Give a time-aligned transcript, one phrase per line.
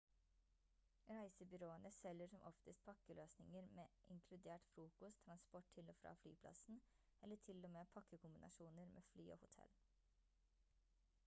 [1.09, 6.81] reisebyråene selger som oftest pakkeløsninger med inkludert frokost transport til og fra flyplassen
[7.27, 9.77] eller til og med pakkekombinasjoner med fly og hotell